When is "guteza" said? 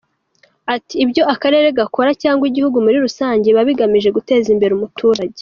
4.17-4.47